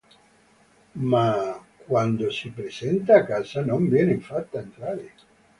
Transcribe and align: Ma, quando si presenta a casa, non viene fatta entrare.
Ma, 1.09 1.59
quando 1.87 2.31
si 2.31 2.49
presenta 2.49 3.17
a 3.17 3.23
casa, 3.23 3.63
non 3.63 3.87
viene 3.87 4.17
fatta 4.19 4.57
entrare. 4.59 5.11